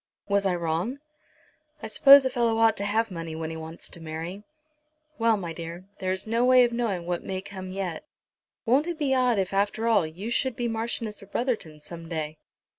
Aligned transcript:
Was 0.27 0.47
I 0.47 0.55
wrong?" 0.55 0.97
"I 1.83 1.85
suppose 1.85 2.25
a 2.25 2.31
fellow 2.31 2.57
ought 2.57 2.75
to 2.77 2.85
have 2.85 3.11
money 3.11 3.35
when 3.35 3.51
he 3.51 3.55
wants 3.55 3.87
to 3.89 4.01
marry. 4.01 4.41
Well, 5.19 5.37
my 5.37 5.53
dear, 5.53 5.85
there 5.99 6.11
is 6.11 6.25
no 6.25 6.43
knowing 6.43 7.05
what 7.05 7.23
may 7.23 7.39
come 7.39 7.71
yet. 7.71 8.03
Won't 8.65 8.87
it 8.87 8.97
be 8.97 9.13
odd, 9.13 9.37
if 9.37 9.53
after 9.53 9.87
all, 9.87 10.07
you 10.07 10.31
should 10.31 10.55
be 10.55 10.67
Marchioness 10.67 11.21
of 11.21 11.31
Brotherton 11.31 11.81
some 11.81 12.09
day? 12.09 12.39